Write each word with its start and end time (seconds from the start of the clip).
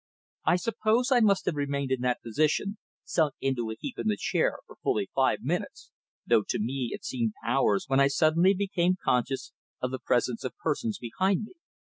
I 0.45 0.55
suppose 0.55 1.11
I 1.11 1.19
must 1.19 1.45
have 1.45 1.53
remained 1.53 1.91
in 1.91 2.01
that 2.01 2.23
position, 2.23 2.79
sunk 3.03 3.35
into 3.39 3.69
a 3.69 3.75
heap 3.79 3.99
in 3.99 4.07
the 4.07 4.17
chair, 4.17 4.57
for 4.65 4.77
fully 4.81 5.11
five 5.13 5.43
minutes, 5.43 5.91
though 6.25 6.41
to 6.49 6.57
me 6.57 6.89
it 6.91 7.05
seemed 7.05 7.33
hours 7.45 7.85
when 7.87 7.99
I 7.99 8.07
suddenly 8.07 8.55
became 8.55 8.95
conscious 9.05 9.53
of 9.79 9.91
the 9.91 9.99
presence 9.99 10.43
of 10.43 10.57
persons 10.57 10.97
behind 10.97 11.43
me. 11.43 11.53